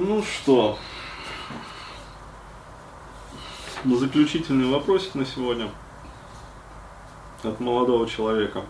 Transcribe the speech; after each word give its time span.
Ну 0.00 0.22
что, 0.22 0.78
заключительный 3.84 4.70
вопросик 4.72 5.16
на 5.16 5.26
сегодня 5.26 5.68
от 7.42 7.58
молодого 7.58 8.08
человека. 8.08 8.62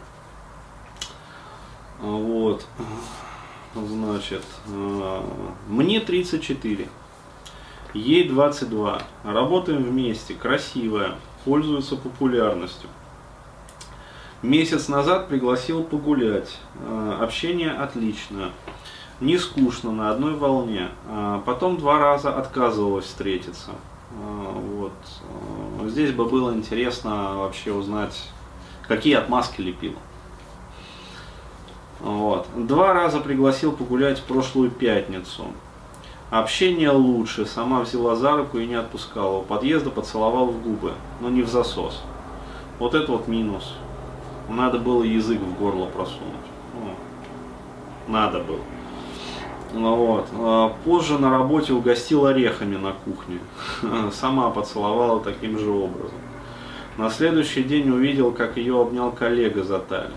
Вот, 2.00 2.64
значит, 3.74 4.42
э, 4.68 5.22
мне 5.68 6.00
34, 6.00 6.88
ей 7.92 8.26
22, 8.26 9.02
работаем 9.24 9.82
вместе, 9.82 10.32
красивая, 10.32 11.16
пользуется 11.44 11.96
популярностью. 11.96 12.88
Месяц 14.40 14.88
назад 14.88 15.28
пригласил 15.28 15.84
погулять. 15.84 16.58
Э, 16.76 17.18
общение 17.20 17.72
отличное. 17.72 18.50
Не 19.20 19.36
скучно, 19.36 19.90
на 19.90 20.10
одной 20.10 20.34
волне. 20.34 20.88
Э, 21.08 21.40
потом 21.44 21.76
два 21.76 21.98
раза 21.98 22.36
отказывалась 22.36 23.06
встретиться. 23.06 23.72
Э, 24.12 24.52
вот. 24.76 24.92
Здесь 25.90 26.12
бы 26.12 26.24
было 26.24 26.54
интересно 26.54 27.34
вообще 27.36 27.72
узнать, 27.72 28.30
какие 28.86 29.14
отмазки 29.14 29.60
лепила. 29.60 29.96
Вот. 32.00 32.46
Два 32.54 32.92
раза 32.92 33.18
пригласил 33.20 33.72
погулять 33.72 34.20
в 34.20 34.24
прошлую 34.24 34.70
пятницу. 34.70 35.46
Общение 36.30 36.90
лучше, 36.90 37.46
сама 37.46 37.80
взяла 37.80 38.14
за 38.14 38.36
руку 38.36 38.58
и 38.58 38.66
не 38.66 38.74
отпускала. 38.74 39.38
У 39.38 39.42
подъезда 39.42 39.90
поцеловал 39.90 40.46
в 40.46 40.62
губы, 40.62 40.92
но 41.20 41.28
не 41.28 41.42
в 41.42 41.48
засос. 41.48 42.02
Вот 42.78 42.94
это 42.94 43.10
вот 43.12 43.28
минус. 43.28 43.74
Надо 44.48 44.78
было 44.78 45.02
язык 45.02 45.40
в 45.40 45.58
горло 45.58 45.86
просунуть. 45.86 46.20
Ну, 46.74 46.94
надо 48.12 48.40
было. 48.40 48.60
Ну, 49.72 49.94
вот. 49.96 50.28
А 50.32 50.74
позже 50.84 51.18
на 51.18 51.30
работе 51.30 51.72
угостил 51.72 52.26
орехами 52.26 52.76
на 52.76 52.92
кухне. 52.92 53.38
Сама 54.12 54.50
поцеловала 54.50 55.20
таким 55.20 55.58
же 55.58 55.70
образом. 55.70 56.18
На 56.96 57.10
следующий 57.10 57.62
день 57.62 57.90
увидел, 57.90 58.32
как 58.32 58.56
ее 58.56 58.74
обнял 58.80 59.12
коллега 59.12 59.62
за 59.62 59.78
талию. 59.78 60.16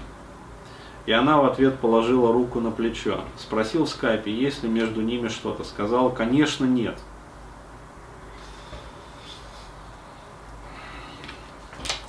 И 1.06 1.12
она 1.12 1.42
в 1.42 1.46
ответ 1.46 1.80
положила 1.80 2.32
руку 2.32 2.60
на 2.60 2.72
плечо. 2.72 3.22
Спросил 3.38 3.86
в 3.86 3.90
скайпе, 3.90 4.32
есть 4.32 4.64
ли 4.64 4.70
между 4.70 5.02
ними 5.02 5.28
что-то. 5.28 5.64
Сказал, 5.64 6.12
конечно, 6.12 6.66
нет. 6.66 6.98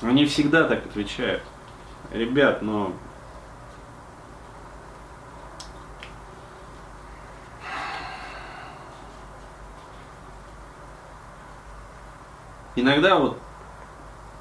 Они 0.00 0.26
всегда 0.26 0.64
так 0.64 0.84
отвечают 0.86 1.42
ребят, 2.12 2.62
но 2.62 2.92
иногда 12.76 13.18
вот, 13.18 13.38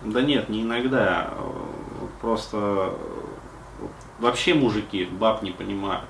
да 0.03 0.21
нет, 0.21 0.49
не 0.49 0.63
иногда, 0.63 1.29
а 1.31 2.07
просто 2.21 2.93
вообще 4.19 4.53
мужики 4.53 5.05
баб 5.05 5.41
не 5.41 5.51
понимают. 5.51 6.09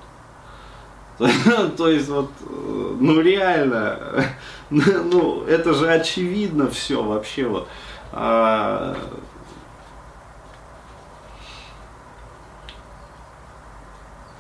То 1.78 1.89
есть 1.89 2.09
вот, 2.09 2.31
ну 2.50 3.22
реально, 3.22 4.25
ну 4.69 5.44
это 5.44 5.73
же 5.73 5.91
очевидно 5.91 6.69
все 6.69 7.03
вообще 7.03 7.47
вот. 7.47 7.67
А, 8.11 8.97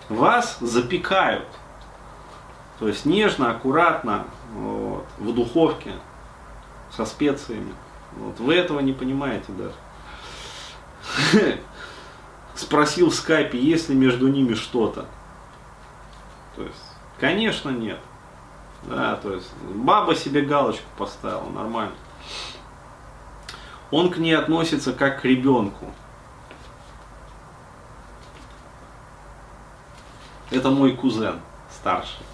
вас 0.09 0.57
запекают. 0.59 1.47
То 2.79 2.87
есть 2.87 3.05
нежно, 3.05 3.51
аккуратно, 3.51 4.25
вот, 4.53 5.05
в 5.19 5.33
духовке, 5.33 5.93
со 6.95 7.05
специями. 7.05 7.73
Вот, 8.13 8.39
вы 8.39 8.55
этого 8.55 8.79
не 8.79 8.93
понимаете 8.93 9.51
даже. 9.53 9.73
Спросил 12.55 13.09
в 13.09 13.15
скайпе, 13.15 13.57
есть 13.59 13.89
ли 13.89 13.95
между 13.95 14.27
ними 14.27 14.53
что-то. 14.53 15.05
То 16.55 16.63
есть, 16.63 16.83
конечно, 17.19 17.69
нет. 17.69 17.99
Да, 18.83 19.15
то 19.15 19.33
есть, 19.33 19.53
баба 19.75 20.15
себе 20.15 20.41
галочку 20.41 20.85
поставила, 20.97 21.49
нормально. 21.49 21.95
Он 23.91 24.09
к 24.09 24.17
ней 24.17 24.33
относится 24.33 24.93
как 24.93 25.21
к 25.21 25.25
ребенку. 25.25 25.85
Это 30.49 30.69
мой 30.69 30.95
кузен 30.95 31.39
старший. 31.69 32.25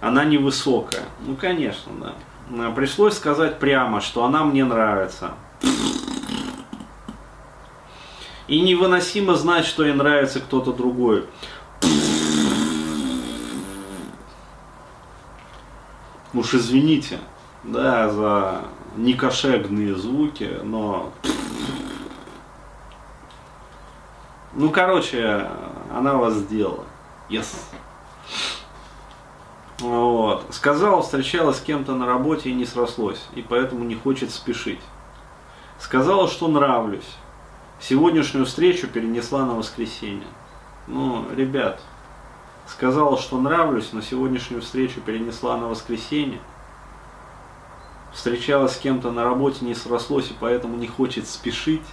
Она 0.00 0.24
невысокая. 0.24 1.04
Ну, 1.20 1.36
конечно, 1.36 1.92
да. 2.00 2.14
Пришлось 2.74 3.16
сказать 3.16 3.58
прямо, 3.58 4.00
что 4.00 4.24
она 4.24 4.44
мне 4.44 4.64
нравится. 4.64 5.32
И 8.46 8.60
невыносимо 8.60 9.34
знать, 9.34 9.66
что 9.66 9.84
ей 9.84 9.92
нравится 9.92 10.38
кто-то 10.38 10.72
другой. 10.72 11.26
Уж 16.32 16.54
извините, 16.54 17.18
да, 17.64 18.08
за 18.10 18.62
некошегные 18.96 19.96
звуки, 19.96 20.60
но... 20.62 21.12
Ну, 24.52 24.70
короче, 24.70 25.48
она 25.92 26.14
вас 26.14 26.34
сделала. 26.34 26.84
Yes. 27.28 27.46
Вот. 29.80 30.46
Сказала, 30.50 31.02
встречалась 31.02 31.58
с 31.58 31.60
кем-то 31.60 31.94
на 31.94 32.06
работе 32.06 32.50
и 32.50 32.54
не 32.54 32.64
срослось, 32.64 33.22
и 33.34 33.42
поэтому 33.42 33.84
не 33.84 33.94
хочет 33.94 34.30
спешить. 34.30 34.80
Сказала, 35.78 36.28
что 36.28 36.48
нравлюсь. 36.48 37.16
Сегодняшнюю 37.78 38.46
встречу 38.46 38.88
перенесла 38.88 39.44
на 39.44 39.54
воскресенье. 39.54 40.26
Ну, 40.86 41.26
ребят, 41.34 41.80
сказала, 42.66 43.18
что 43.18 43.38
нравлюсь, 43.38 43.92
но 43.92 44.00
сегодняшнюю 44.00 44.62
встречу 44.62 45.00
перенесла 45.00 45.58
на 45.58 45.68
воскресенье. 45.68 46.40
Встречалась 48.14 48.76
с 48.76 48.78
кем-то 48.78 49.10
на 49.10 49.24
работе, 49.24 49.64
не 49.64 49.74
срослось, 49.74 50.30
и 50.30 50.36
поэтому 50.40 50.76
не 50.76 50.86
хочет 50.86 51.28
спешить. 51.28 51.84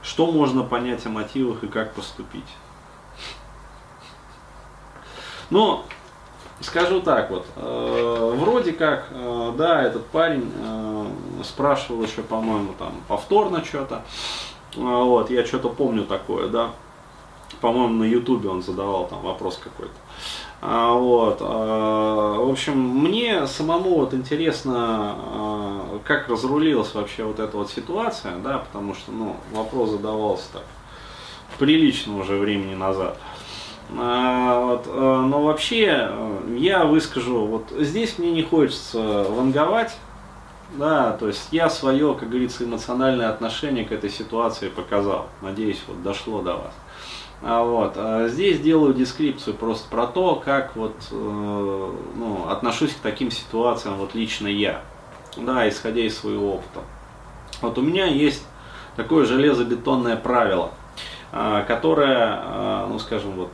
Что 0.00 0.30
можно 0.30 0.62
понять 0.62 1.04
о 1.06 1.10
мотивах 1.10 1.64
и 1.64 1.66
как 1.66 1.94
поступить? 1.94 2.46
Но 5.50 5.84
скажу 6.60 7.00
так 7.00 7.30
вот, 7.30 7.46
э, 7.56 8.34
вроде 8.36 8.72
как, 8.72 9.06
э, 9.10 9.52
да, 9.56 9.82
этот 9.82 10.06
парень 10.06 10.50
э, 10.56 11.06
спрашивал 11.44 12.02
еще, 12.02 12.22
по-моему, 12.22 12.74
там 12.78 12.92
повторно 13.06 13.64
что-то, 13.64 14.02
э, 14.76 14.80
вот, 14.80 15.30
я 15.30 15.44
что-то 15.46 15.68
помню 15.68 16.04
такое, 16.04 16.48
да, 16.48 16.70
по-моему, 17.60 17.94
на 17.94 18.04
ютубе 18.04 18.48
он 18.48 18.62
задавал 18.62 19.06
там 19.08 19.20
вопрос 19.22 19.58
какой-то. 19.62 19.94
А, 20.60 20.92
вот, 20.92 21.38
а, 21.40 22.36
в 22.36 22.50
общем, 22.50 22.78
мне 22.78 23.46
самому 23.46 23.96
вот 23.96 24.12
интересно, 24.12 25.14
а, 25.16 26.00
как 26.04 26.28
разрулилась 26.28 26.94
вообще 26.94 27.24
вот 27.24 27.38
эта 27.38 27.56
вот 27.56 27.70
ситуация, 27.70 28.36
да, 28.38 28.58
потому 28.58 28.94
что, 28.94 29.12
ну, 29.12 29.36
вопрос 29.52 29.90
задавался 29.90 30.44
так 30.52 30.62
прилично 31.58 32.18
уже 32.18 32.36
времени 32.36 32.74
назад. 32.74 33.18
Вот, 33.90 34.86
но 34.86 35.42
вообще 35.42 36.10
я 36.56 36.84
выскажу, 36.84 37.46
вот 37.46 37.72
здесь 37.78 38.18
мне 38.18 38.32
не 38.32 38.42
хочется 38.42 39.24
ванговать, 39.30 39.96
да, 40.76 41.12
то 41.12 41.28
есть 41.28 41.48
я 41.52 41.70
свое, 41.70 42.14
как 42.14 42.28
говорится, 42.28 42.64
эмоциональное 42.64 43.30
отношение 43.30 43.86
к 43.86 43.92
этой 43.92 44.10
ситуации 44.10 44.68
показал. 44.68 45.28
Надеюсь, 45.40 45.82
вот 45.88 46.02
дошло 46.02 46.42
до 46.42 46.56
вас. 46.56 46.74
А 47.40 47.62
вот. 47.62 47.94
А 47.96 48.28
здесь 48.28 48.60
делаю 48.60 48.94
дескрипцию 48.94 49.54
просто 49.54 49.88
про 49.88 50.06
то, 50.06 50.34
как 50.34 50.76
вот, 50.76 50.94
э, 51.10 51.92
ну, 52.16 52.48
отношусь 52.48 52.92
к 52.92 52.98
таким 52.98 53.30
ситуациям 53.30 53.94
вот 53.94 54.14
лично 54.14 54.48
я, 54.48 54.82
да, 55.36 55.68
исходя 55.68 56.02
из 56.02 56.18
своего 56.18 56.54
опыта. 56.54 56.80
Вот 57.62 57.78
у 57.78 57.82
меня 57.82 58.06
есть 58.06 58.44
такое 58.96 59.24
железобетонное 59.24 60.16
правило, 60.16 60.70
э, 61.32 61.64
которое, 61.66 62.40
э, 62.42 62.86
ну 62.88 62.98
скажем, 62.98 63.32
вот 63.32 63.52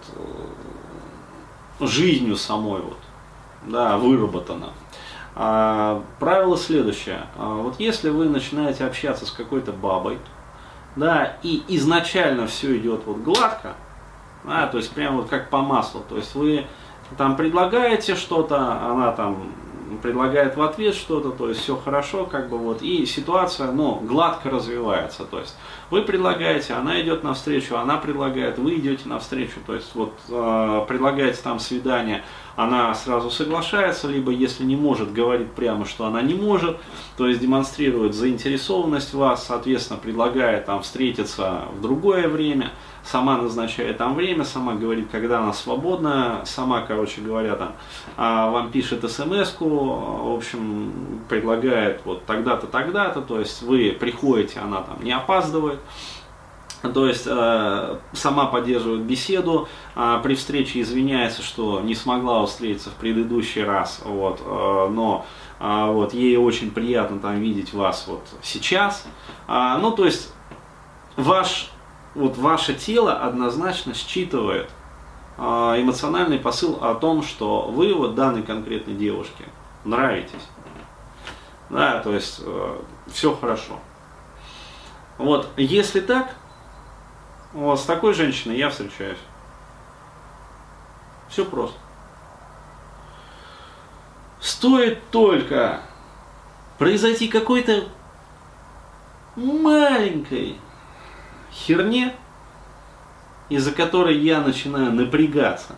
э, 1.81 1.87
жизнью 1.87 2.37
самой 2.37 2.83
вот, 2.83 2.99
да, 3.67 3.97
выработано. 3.97 4.71
А, 5.37 6.05
правило 6.21 6.57
следующее. 6.57 7.27
А, 7.37 7.55
вот 7.57 7.81
если 7.81 8.11
вы 8.11 8.29
начинаете 8.29 8.85
общаться 8.85 9.27
с 9.27 9.31
какой-то 9.31 9.73
бабой, 9.73 10.19
да, 10.95 11.37
и 11.43 11.65
изначально 11.69 12.47
все 12.47 12.77
идет 12.77 13.03
вот 13.05 13.19
гладко, 13.19 13.75
да, 14.45 14.69
то 14.69 14.79
есть 14.79 14.93
прямо 14.93 15.19
вот 15.19 15.29
как 15.29 15.51
по 15.51 15.59
маслу, 15.59 16.05
то 16.09 16.17
есть 16.17 16.35
вы 16.37 16.67
там 17.19 17.37
предлагаете 17.37 18.15
что-то, 18.15 18.81
она 18.85 19.11
там 19.13 19.53
предлагает 20.03 20.57
в 20.57 20.63
ответ 20.63 20.95
что-то, 20.95 21.31
то 21.31 21.49
есть 21.49 21.61
все 21.61 21.77
хорошо, 21.77 22.27
как 22.27 22.49
бы 22.49 22.59
вот, 22.59 22.83
и 22.83 23.07
ситуация, 23.07 23.73
ну, 23.73 23.97
гладко 23.97 24.51
развивается, 24.51 25.25
то 25.25 25.39
есть 25.39 25.57
вы 25.91 26.03
предлагаете, 26.03 26.75
она 26.75 27.01
идет 27.01 27.23
навстречу, 27.23 27.77
она 27.77 27.97
предлагает, 27.97 28.59
вы 28.59 28.77
идете 28.77 29.09
навстречу, 29.09 29.61
то 29.67 29.75
есть 29.75 29.95
вот 29.95 30.13
э, 30.29 30.85
предлагаете 30.89 31.39
там 31.43 31.59
свидание, 31.59 32.25
она 32.57 32.95
сразу 32.95 33.31
соглашается, 33.31 34.09
либо 34.09 34.31
если 34.31 34.65
не 34.65 34.77
может, 34.77 35.13
говорит 35.13 35.53
прямо, 35.53 35.85
что 35.85 36.07
она 36.07 36.23
не 36.23 36.35
может, 36.35 36.79
то 37.17 37.27
есть 37.27 37.41
демонстрирует 37.41 38.15
заинтересованность 38.15 39.15
вас, 39.15 39.47
соответственно, 39.47 39.99
предлагает 39.99 40.67
там 40.67 40.83
встретиться 40.83 41.63
в 41.77 41.81
другое 41.81 42.29
время, 42.29 42.73
сама 43.05 43.37
назначает 43.37 43.99
там 43.99 44.15
время, 44.15 44.45
сама 44.45 44.75
говорит, 44.75 45.09
когда 45.11 45.41
она 45.41 45.53
свободна, 45.53 46.41
сама, 46.45 46.81
короче 46.81 47.21
говоря, 47.21 47.55
там 47.55 47.73
а, 48.17 48.51
вам 48.51 48.71
пишет 48.71 49.09
смс 49.11 49.55
в 49.61 50.35
общем, 50.35 51.23
предлагает 51.29 52.01
вот 52.05 52.25
тогда-то, 52.25 52.67
тогда-то, 52.67 53.21
то 53.21 53.39
есть 53.39 53.63
вы 53.63 53.97
приходите, 53.99 54.61
она 54.61 54.81
там 54.81 55.03
не 55.03 55.13
опаздывает, 55.13 55.81
то 56.93 57.07
есть 57.07 57.27
э, 57.27 57.99
сама 58.13 58.47
поддерживает 58.47 59.03
беседу, 59.03 59.69
э, 59.97 60.21
при 60.23 60.35
встрече 60.35 60.83
извиняется, 60.83 61.43
что 61.43 61.81
не 61.81 61.95
смогла 61.95 62.45
встретиться 62.45 62.91
в 62.91 62.95
предыдущий 62.95 63.65
раз, 63.65 64.03
вот, 64.05 64.41
э, 64.45 64.89
но 64.91 65.25
э, 65.61 65.87
вот, 65.91 66.13
ей 66.13 66.37
очень 66.37 66.71
приятно 66.71 67.19
там 67.21 67.41
видеть 67.41 67.73
вас 67.73 68.05
вот 68.07 68.23
сейчас. 68.43 69.07
Э, 69.49 69.79
ну, 69.81 69.93
то 69.93 70.05
есть 70.05 70.31
ваш 71.17 71.71
вот 72.15 72.37
ваше 72.37 72.75
тело 72.75 73.13
однозначно 73.13 73.95
считывает 73.95 74.71
э, 75.37 75.43
эмоциональный 75.43 76.39
посыл 76.39 76.79
о 76.83 76.95
том, 76.95 77.23
что 77.23 77.63
вы 77.63 77.93
вот 77.95 78.15
данной 78.15 78.43
конкретной 78.43 78.95
девушке 78.95 79.45
нравитесь. 79.85 80.49
Да, 81.71 82.01
то 82.01 82.13
есть 82.13 82.41
э, 82.45 82.81
все 83.09 83.35
хорошо. 83.35 83.79
Вот, 85.19 85.49
если 85.57 86.01
так, 86.01 86.35
вот, 87.53 87.81
с 87.81 87.85
такой 87.85 88.15
женщиной 88.15 88.57
я 88.57 88.71
встречаюсь. 88.71 89.19
Все 91.29 91.45
просто. 91.45 91.79
Стоит 94.41 94.99
только 95.11 95.81
произойти 96.79 97.29
какой-то 97.29 97.85
маленькой 99.37 100.59
херне, 101.55 102.15
из-за 103.49 103.73
которой 103.73 104.19
я 104.19 104.41
начинаю 104.41 104.93
напрягаться. 104.93 105.77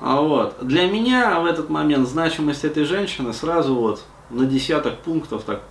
А 0.00 0.20
вот. 0.20 0.56
Для 0.62 0.88
меня 0.88 1.40
в 1.40 1.46
этот 1.46 1.68
момент 1.68 2.08
значимость 2.08 2.64
этой 2.64 2.84
женщины 2.84 3.32
сразу 3.32 3.74
вот 3.74 4.04
на 4.30 4.46
десяток 4.46 4.98
пунктов 4.98 5.42
так 5.42 5.62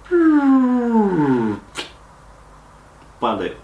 падает. 3.19 3.57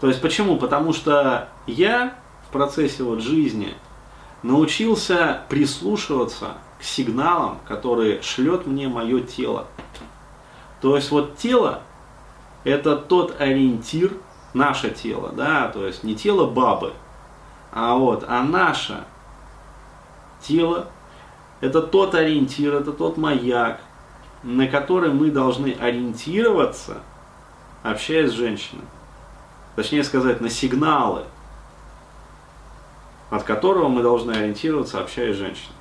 То 0.00 0.08
есть 0.08 0.20
почему? 0.20 0.56
Потому 0.56 0.92
что 0.92 1.48
я 1.66 2.14
в 2.48 2.52
процессе 2.52 3.02
вот 3.02 3.20
жизни 3.20 3.74
научился 4.42 5.42
прислушиваться 5.48 6.54
к 6.78 6.84
сигналам, 6.84 7.58
которые 7.66 8.20
шлет 8.22 8.66
мне 8.66 8.88
мое 8.88 9.20
тело. 9.20 9.66
То 10.84 10.96
есть 10.96 11.10
вот 11.12 11.38
тело 11.38 11.80
это 12.62 12.94
тот 12.94 13.40
ориентир, 13.40 14.12
наше 14.52 14.90
тело, 14.90 15.32
да, 15.32 15.68
то 15.68 15.86
есть 15.86 16.04
не 16.04 16.14
тело 16.14 16.46
бабы, 16.46 16.92
а 17.72 17.94
вот, 17.94 18.22
а 18.28 18.42
наше 18.42 19.02
тело 20.42 20.88
это 21.62 21.80
тот 21.80 22.14
ориентир, 22.14 22.74
это 22.74 22.92
тот 22.92 23.16
маяк, 23.16 23.80
на 24.42 24.66
который 24.66 25.10
мы 25.10 25.30
должны 25.30 25.72
ориентироваться, 25.72 26.98
общаясь 27.82 28.32
с 28.32 28.34
женщиной. 28.34 28.84
Точнее 29.76 30.04
сказать, 30.04 30.42
на 30.42 30.50
сигналы, 30.50 31.22
от 33.30 33.42
которого 33.44 33.88
мы 33.88 34.02
должны 34.02 34.32
ориентироваться, 34.32 35.00
общаясь 35.00 35.36
с 35.36 35.38
женщиной. 35.38 35.76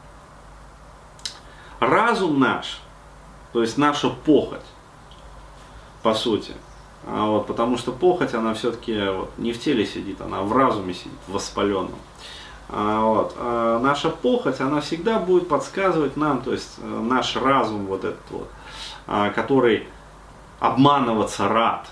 Разум 1.82 2.40
наш, 2.40 2.80
то 3.52 3.60
есть 3.60 3.78
наша 3.78 4.10
похоть, 4.10 4.62
по 6.04 6.14
сути. 6.14 6.52
А 7.06 7.26
вот, 7.26 7.48
потому 7.48 7.78
что 7.78 7.92
похоть, 7.92 8.34
она 8.34 8.54
все-таки 8.54 8.98
вот, 9.10 9.32
не 9.38 9.52
в 9.52 9.60
теле 9.60 9.86
сидит, 9.86 10.22
она 10.22 10.42
в 10.42 10.56
разуме 10.56 10.94
сидит, 10.94 11.12
воспаленном. 11.28 12.00
А, 12.70 13.02
вот, 13.02 13.36
а 13.38 13.80
наша 13.80 14.10
похоть, 14.10 14.62
она 14.62 14.80
всегда 14.82 15.20
будет 15.20 15.48
подсказывать 15.48 16.16
нам, 16.16 16.42
то 16.42 16.54
есть 16.54 16.76
э, 16.78 16.86
наш 16.86 17.36
разум 17.36 17.88
вот 17.88 18.06
этот 18.06 18.24
вот, 18.30 18.50
а, 19.06 19.32
который 19.32 19.88
обманываться 20.60 21.50
рад, 21.50 21.88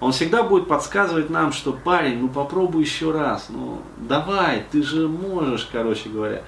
он 0.00 0.12
всегда 0.12 0.42
будет 0.42 0.66
подсказывать 0.66 1.30
нам, 1.30 1.52
что 1.52 1.72
парень, 1.72 2.18
ну 2.18 2.28
попробуй 2.28 2.82
еще 2.82 3.12
раз, 3.12 3.46
ну 3.50 3.82
давай, 3.98 4.64
ты 4.72 4.82
же 4.82 5.06
можешь, 5.08 5.68
короче 5.70 6.08
говоря. 6.08 6.42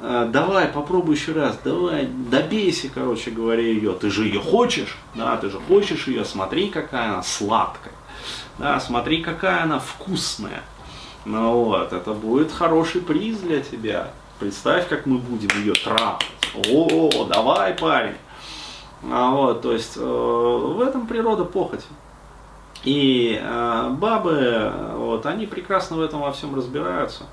«Э, 0.00 0.28
давай, 0.30 0.68
попробуй 0.68 1.16
еще 1.16 1.32
раз, 1.32 1.58
давай, 1.64 2.06
добейся, 2.06 2.88
короче 2.88 3.30
говоря, 3.30 3.62
ее. 3.62 3.92
Ты 3.92 4.10
же 4.10 4.24
ее 4.24 4.40
хочешь, 4.40 4.96
да, 5.14 5.36
ты 5.36 5.50
же 5.50 5.58
хочешь 5.60 6.06
ее, 6.06 6.24
смотри, 6.24 6.68
какая 6.68 7.12
она 7.14 7.22
сладкая, 7.22 7.94
да, 8.58 8.78
смотри, 8.80 9.22
какая 9.22 9.62
она 9.62 9.78
вкусная. 9.80 10.62
Ну 11.24 11.64
вот, 11.64 11.92
это 11.92 12.12
будет 12.12 12.52
хороший 12.52 13.00
приз 13.00 13.38
для 13.38 13.60
тебя. 13.60 14.10
Представь, 14.38 14.88
как 14.88 15.04
мы 15.04 15.18
будем 15.18 15.50
ее 15.60 15.74
трахать. 15.74 16.26
О, 16.72 17.24
давай, 17.24 17.74
парень. 17.74 18.16
А 19.10 19.30
вот, 19.30 19.62
то 19.62 19.72
есть 19.72 19.96
э, 19.96 20.00
в 20.00 20.80
этом 20.80 21.06
природа 21.06 21.44
похоти. 21.44 21.84
И 22.84 23.38
э, 23.40 23.90
бабы, 23.98 24.72
вот, 24.94 25.26
они 25.26 25.46
прекрасно 25.46 25.96
в 25.96 26.00
этом 26.00 26.20
во 26.20 26.32
всем 26.32 26.54
разбираются. 26.54 27.24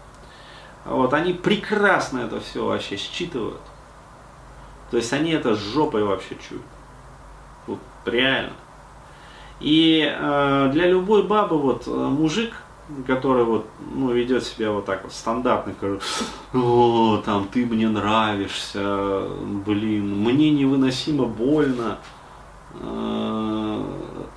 Вот, 0.86 1.14
они 1.14 1.34
прекрасно 1.34 2.20
это 2.20 2.40
все 2.40 2.66
вообще 2.66 2.96
считывают. 2.96 3.62
То 4.92 4.98
есть 4.98 5.12
они 5.14 5.32
это 5.32 5.56
с 5.56 5.60
жопой 5.60 6.04
вообще 6.04 6.38
чуют. 6.48 6.62
Вот 7.66 7.80
реально. 8.06 8.54
И 9.60 10.08
э, 10.08 10.70
для 10.72 10.88
любой 10.88 11.24
бабы 11.24 11.58
вот 11.58 11.88
э, 11.88 11.92
мужик, 11.92 12.54
который 13.08 13.46
вот, 13.46 13.68
ну, 13.96 14.12
ведет 14.12 14.44
себя 14.44 14.72
вот 14.72 14.86
так 14.86 15.04
вот 15.04 15.14
стандартно, 15.14 15.74
говорит, 15.80 16.04
о, 16.54 17.18
там, 17.26 17.48
ты 17.48 17.66
мне 17.66 17.88
нравишься, 17.90 19.28
блин, 19.66 20.20
мне 20.20 20.52
невыносимо 20.52 21.26
больно 21.26 21.98
э, 22.74 23.83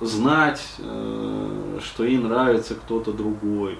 знать, 0.01 0.63
э, 0.79 1.79
что 1.83 2.03
ей 2.03 2.17
нравится 2.17 2.73
кто-то 2.75 3.11
другой. 3.11 3.77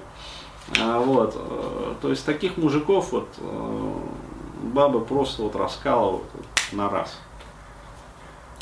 А, 0.77 0.99
вот, 0.99 1.35
э, 1.35 1.93
то 2.01 2.09
есть 2.09 2.25
таких 2.25 2.57
мужиков 2.57 3.11
вот 3.11 3.27
э, 3.37 3.93
бабы 4.63 5.01
просто 5.01 5.41
вот 5.43 5.55
раскалывают 5.55 6.25
на 6.71 6.89
раз. 6.89 7.17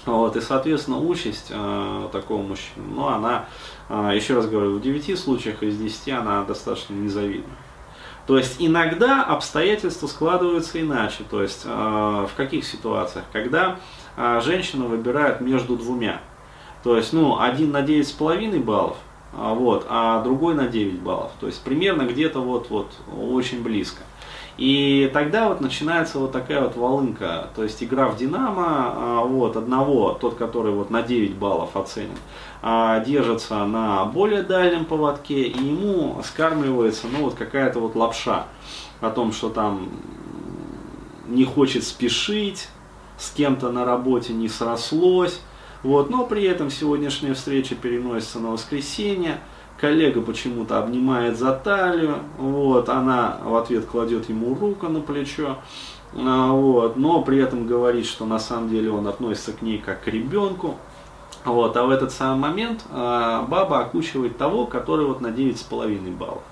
Вот, 0.06 0.38
и, 0.38 0.42
соответственно, 0.42 1.00
участь 1.00 1.48
э, 1.50 2.10
такого 2.14 2.42
мужчины, 2.42 2.86
ну, 2.96 3.08
она, 3.08 3.46
э, 3.90 4.12
еще 4.16 4.36
раз 4.36 4.48
говорю, 4.48 4.78
в 4.78 4.82
9 4.82 5.20
случаях 5.20 5.64
из 5.64 5.78
10 5.78 6.10
она 6.10 6.44
достаточно 6.46 6.94
незавидна. 6.94 7.52
То 8.28 8.38
есть 8.38 8.58
иногда 8.60 9.24
обстоятельства 9.24 10.08
складываются 10.08 10.82
иначе. 10.82 11.24
То 11.30 11.42
есть 11.42 11.62
э, 11.64 11.70
в 11.70 12.36
каких 12.36 12.66
ситуациях? 12.66 13.24
Когда 13.32 13.80
э, 14.18 14.42
женщина 14.44 14.86
выбирает 14.86 15.40
между 15.40 15.78
двумя. 15.78 16.22
То 16.84 16.98
есть, 16.98 17.14
ну, 17.14 17.40
один 17.40 17.72
на 17.72 17.82
9,5 17.82 18.62
баллов, 18.64 18.98
вот, 19.34 19.86
а 19.90 20.22
другой 20.24 20.56
на 20.56 20.68
9 20.68 21.02
баллов. 21.02 21.32
То 21.40 21.48
есть 21.48 21.62
примерно 21.64 22.04
где-то 22.04 22.40
вот, 22.40 22.70
вот 22.70 22.92
очень 23.16 23.62
близко. 23.62 24.04
И 24.58 25.10
тогда 25.14 25.50
вот 25.50 25.62
начинается 25.62 26.18
вот 26.18 26.32
такая 26.32 26.62
вот 26.62 26.76
волынка, 26.76 27.50
то 27.56 27.64
есть 27.64 27.84
игра 27.84 28.08
в 28.08 28.18
Динамо, 28.18 28.66
а, 28.68 29.24
вот, 29.24 29.56
одного, 29.56 30.14
тот, 30.14 30.34
который 30.36 30.72
вот 30.72 30.90
на 30.90 31.04
9 31.04 31.36
баллов 31.36 31.78
оценен, 31.78 32.18
а, 32.64 33.00
держится 33.02 33.66
на 33.66 34.06
более 34.06 34.42
дальнем 34.42 34.86
поводке, 34.86 35.44
и 35.44 35.64
ему 35.64 36.20
скармливается, 36.24 37.06
ну, 37.08 37.26
вот 37.26 37.36
какая-то 37.36 37.80
вот 37.80 37.96
лапша 37.96 38.48
о 39.00 39.12
том, 39.12 39.32
что 39.32 39.50
там 39.50 39.90
не 41.28 41.46
хочет 41.46 41.84
спешить, 41.84 42.68
с 43.20 43.30
кем-то 43.32 43.72
на 43.72 43.86
работе 43.86 44.34
не 44.34 44.50
срослось, 44.50 45.40
вот, 45.84 46.10
но 46.10 46.26
при 46.26 46.44
этом 46.44 46.70
сегодняшняя 46.70 47.34
встреча 47.34 47.76
переносится 47.76 48.40
на 48.40 48.52
воскресенье. 48.52 49.40
Коллега 49.80 50.22
почему-то 50.22 50.80
обнимает 50.80 51.38
за 51.38 51.54
талию, 51.54 52.18
вот, 52.40 52.90
она 52.90 53.38
в 53.44 53.56
ответ 53.56 53.86
кладет 53.86 54.28
ему 54.28 54.56
руку 54.56 54.88
на 54.88 55.02
плечо, 55.02 55.58
а, 56.16 56.52
вот, 56.52 56.98
но 56.98 57.22
при 57.22 57.38
этом 57.40 57.68
говорит, 57.68 58.08
что 58.08 58.26
на 58.26 58.40
самом 58.40 58.70
деле 58.70 58.90
он 58.90 59.08
относится 59.08 59.54
к 59.54 59.62
ней 59.62 59.78
как 59.78 60.04
к 60.04 60.08
ребенку. 60.08 60.78
Вот, 61.46 61.78
а 61.78 61.84
в 61.84 61.92
этот 61.92 62.12
самый 62.12 62.40
момент 62.40 62.84
а, 62.90 63.44
баба 63.44 63.82
окучивает 63.82 64.38
того, 64.38 64.66
который 64.66 65.06
вот 65.06 65.22
на 65.22 65.28
9,5 65.28 66.18
баллов. 66.18 66.44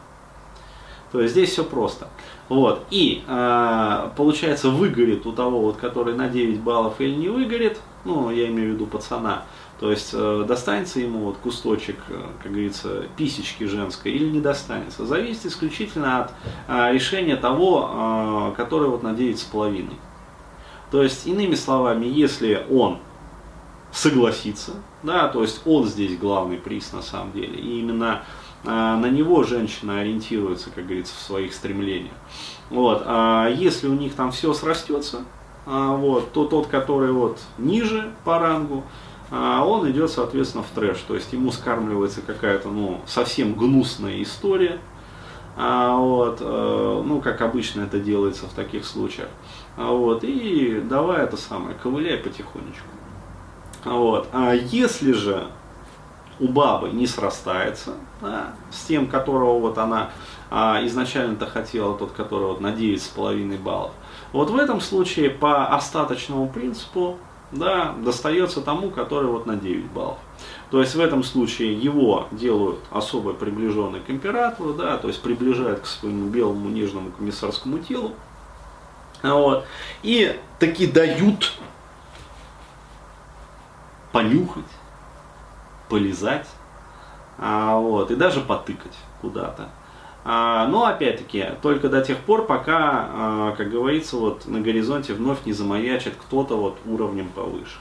То 1.12 1.22
есть 1.22 1.34
здесь 1.34 1.50
все 1.50 1.63
просто. 1.63 2.08
Вот. 2.48 2.86
И 2.92 3.24
э, 3.28 4.10
получается 4.16 4.70
выгорит 4.70 5.25
у 5.25 5.32
того, 5.32 5.62
вот, 5.62 5.78
который 5.78 6.16
на 6.16 6.30
9 6.30 6.60
баллов 6.60 7.02
или 7.02 7.16
не 7.16 7.30
выгорит, 7.30 7.80
ну, 8.04 8.30
я 8.30 8.48
имею 8.48 8.72
в 8.72 8.74
виду 8.75 8.86
пацана, 8.86 9.44
то 9.80 9.90
есть 9.90 10.12
э, 10.14 10.46
достанется 10.48 11.00
ему 11.00 11.20
вот 11.20 11.38
кусточек, 11.38 11.98
э, 12.08 12.22
как 12.42 12.52
говорится, 12.52 13.06
писечки 13.18 13.64
женской 13.64 14.12
или 14.12 14.30
не 14.30 14.40
достанется. 14.40 15.06
Зависит 15.06 15.48
исключительно 15.48 16.24
от 16.24 16.32
э, 16.68 16.94
решения 16.94 17.36
того, 17.36 17.90
э, 17.92 18.54
который 18.58 18.90
вот 18.90 19.02
на 19.02 19.10
9,5. 19.10 19.92
То 20.92 21.02
есть, 21.02 21.25
иными 21.25 21.56
словами, 21.56 22.06
если 22.06 22.66
он 22.70 23.00
согласится, 23.92 24.74
да, 25.04 25.28
то 25.30 25.42
есть 25.42 25.62
он 25.66 25.86
здесь 25.86 26.18
главный 26.18 26.58
приз 26.58 26.94
на 26.94 27.02
самом 27.02 27.32
деле, 27.32 27.60
и 27.60 27.80
именно 27.80 28.24
на 28.65 29.10
него 29.10 29.43
женщина 29.43 30.00
ориентируется, 30.00 30.69
как 30.69 30.86
говорится, 30.86 31.13
в 31.15 31.19
своих 31.19 31.53
стремлениях. 31.53 32.13
Вот. 32.69 33.03
А 33.05 33.48
если 33.48 33.88
у 33.88 33.93
них 33.93 34.15
там 34.15 34.31
все 34.31 34.53
срастется, 34.53 35.25
а, 35.65 35.95
вот, 35.95 36.31
то 36.31 36.45
тот, 36.45 36.67
который 36.67 37.12
вот 37.12 37.39
ниже 37.57 38.12
по 38.24 38.39
рангу, 38.39 38.84
а, 39.31 39.65
он 39.65 39.89
идет, 39.89 40.12
соответственно, 40.12 40.63
в 40.63 40.69
трэш. 40.75 41.00
То 41.07 41.15
есть 41.15 41.34
ему 41.34 41.51
скармливается 41.51 42.22
какая-то, 42.22 42.69
ну, 42.69 43.01
совсем 43.07 43.53
гнусная 43.53 44.22
история. 44.22 44.79
А, 45.57 45.98
вот, 45.98 46.39
а, 46.41 47.01
ну, 47.03 47.22
как 47.22 47.41
обычно 47.41 47.81
это 47.81 48.00
делается 48.00 48.45
в 48.45 48.53
таких 48.53 48.86
случаях. 48.86 49.29
А, 49.77 49.91
вот, 49.91 50.24
и 50.24 50.81
давай 50.88 51.24
это 51.24 51.38
самое, 51.38 51.75
ковыляй 51.81 52.17
потихонечку. 52.17 52.88
Вот. 53.84 54.27
А 54.34 54.53
если 54.53 55.12
же 55.12 55.48
у 56.39 56.48
бабы 56.48 56.89
не 56.89 57.08
срастается 57.08 57.94
да, 58.22 58.54
с 58.72 58.86
тем, 58.86 59.08
которого 59.08 59.60
вот 59.60 59.77
она 59.77 60.12
а, 60.51 60.80
изначально-то 60.86 61.46
хотела, 61.46 61.98
тот, 61.98 62.12
который 62.12 62.48
вот 62.48 62.62
на 62.62 62.68
9,5 62.68 63.58
баллов, 63.62 63.92
вот 64.32 64.50
в 64.50 64.58
этом 64.58 64.82
случае 64.82 65.30
по 65.30 65.68
остаточному 65.68 66.50
принципу 66.50 67.18
да, 67.51 67.94
достается 68.00 68.62
тому, 68.62 68.89
который 68.89 69.27
вот 69.27 69.46
на 69.46 69.56
9 69.56 69.86
баллов. 69.92 70.18
То 70.72 70.82
есть 70.82 70.96
в 70.96 71.00
этом 71.00 71.24
случае 71.24 71.74
его 71.74 72.27
делают 72.32 72.80
особо 72.92 73.34
приближенный 73.34 74.01
к 74.01 74.10
императору, 74.10 74.74
да, 74.74 74.98
то 74.98 75.08
есть 75.08 75.22
приближают 75.22 75.82
к 75.82 75.86
своему 75.86 76.30
белому 76.30 76.70
нежному 76.70 77.12
комиссарскому 77.12 77.80
телу. 77.80 78.13
Вот, 79.24 79.65
и 80.04 80.38
таки 80.60 80.86
дают 80.86 81.54
понюхать, 84.12 84.65
полизать, 85.89 86.48
а, 87.38 87.77
вот, 87.77 88.12
и 88.12 88.15
даже 88.15 88.42
потыкать 88.42 88.96
куда-то. 89.22 89.70
А, 90.24 90.68
но 90.68 90.86
опять-таки, 90.86 91.46
только 91.62 91.88
до 91.88 92.01
тех 92.01 92.18
пор, 92.18 92.48
пока, 92.48 93.10
а, 93.12 93.56
как 93.56 93.70
говорится, 93.70 94.18
вот 94.18 94.48
на 94.48 94.60
горизонте 94.60 95.13
вновь 95.13 95.46
не 95.46 95.54
замаячит 95.54 96.15
кто-то 96.15 96.58
вот 96.58 96.77
уровнем 96.86 97.30
повыше. 97.30 97.77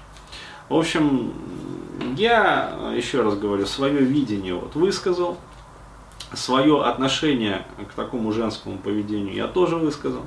В 0.68 0.76
общем, 0.76 1.32
я, 2.16 2.92
еще 2.94 3.22
раз 3.22 3.36
говорю, 3.36 3.64
свое 3.66 3.98
видение 3.98 4.54
вот 4.54 4.74
высказал, 4.74 5.38
свое 6.34 6.82
отношение 6.82 7.66
к 7.90 7.94
такому 7.94 8.32
женскому 8.32 8.78
поведению 8.78 9.34
я 9.34 9.46
тоже 9.46 9.76
высказал. 9.76 10.26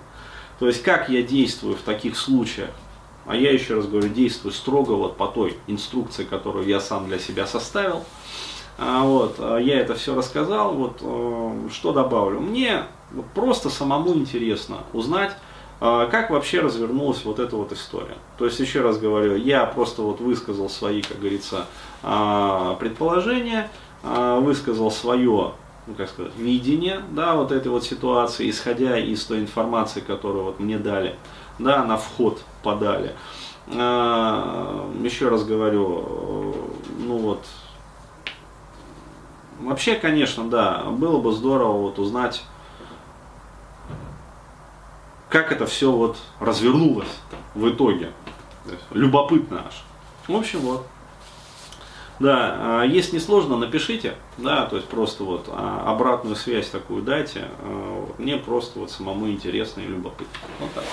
То 0.60 0.68
есть, 0.68 0.82
как 0.82 1.10
я 1.10 1.22
действую 1.22 1.76
в 1.76 1.82
таких 1.82 2.18
случаях, 2.18 2.72
а 3.28 3.36
я 3.36 3.52
еще 3.52 3.76
раз 3.76 3.88
говорю, 3.88 4.10
действую 4.10 4.54
строго 4.54 4.94
вот 4.94 5.18
по 5.18 5.28
той 5.28 5.58
инструкции, 5.68 6.24
которую 6.24 6.66
я 6.66 6.80
сам 6.80 7.08
для 7.08 7.20
себя 7.20 7.46
составил. 7.46 8.04
А, 8.78 9.04
вот, 9.04 9.36
а 9.40 9.58
я 9.58 9.80
это 9.80 9.96
все 9.96 10.16
рассказал, 10.16 10.74
вот, 10.74 11.00
э, 11.02 11.70
что 11.72 11.92
добавлю. 11.92 12.40
Мне 12.40 12.84
просто 13.36 13.70
самому 13.70 14.14
интересно 14.16 14.78
узнать, 14.94 15.36
э, 15.82 16.08
как 16.10 16.30
вообще 16.30 16.62
развернулась 16.62 17.26
вот 17.26 17.40
эта 17.40 17.56
вот 17.58 17.74
история. 17.74 18.18
То 18.38 18.46
есть, 18.46 18.60
еще 18.60 18.82
раз 18.82 18.98
говорю, 18.98 19.36
я 19.36 19.66
просто 19.66 20.04
вот 20.04 20.22
высказал 20.22 20.70
свои, 20.70 21.02
как 21.02 21.20
говорится, 21.20 21.66
предположения, 22.02 23.70
высказал 24.04 24.92
свое 24.92 25.54
ну, 25.88 25.94
как 25.96 26.10
сказать, 26.10 26.34
видение, 26.38 27.02
да, 27.12 27.36
вот 27.36 27.52
этой 27.52 27.70
вот 27.70 27.84
ситуации, 27.84 28.50
исходя 28.50 28.98
из 28.98 29.24
той 29.24 29.40
информации, 29.40 30.02
которую 30.02 30.44
вот 30.44 30.60
мне 30.60 30.78
дали, 30.78 31.16
да, 31.60 31.84
на 31.86 31.98
вход 31.98 32.42
подали. 32.68 33.16
Еще 33.68 35.28
раз 35.30 35.44
говорю, 35.44 36.56
ну 37.00 37.18
вот, 37.18 37.46
Вообще, 39.60 39.96
конечно, 39.96 40.48
да, 40.48 40.84
было 40.84 41.20
бы 41.20 41.32
здорово 41.32 41.78
вот 41.78 41.98
узнать, 41.98 42.44
как 45.30 45.52
это 45.52 45.66
все 45.66 45.92
вот 45.92 46.18
развернулось 46.40 47.08
в 47.56 47.68
итоге. 47.70 48.12
Любопытно 48.92 49.64
аж. 49.68 49.84
В 50.28 50.36
общем, 50.36 50.60
вот. 50.60 50.86
Да, 52.20 52.82
а, 52.82 52.84
если 52.84 53.14
не 53.14 53.20
сложно, 53.20 53.58
напишите, 53.58 54.16
да, 54.38 54.66
то 54.66 54.76
есть 54.76 54.88
просто 54.88 55.24
вот 55.24 55.46
а, 55.50 55.84
обратную 55.90 56.36
связь 56.36 56.70
такую 56.70 57.02
дайте. 57.02 57.48
А, 57.62 58.08
мне 58.18 58.38
просто 58.38 58.80
вот 58.80 58.92
самому 58.92 59.30
интересно 59.30 59.82
и 59.82 59.88
любопытно. 59.88 60.28
Вот 60.60 60.72
так. 60.74 60.84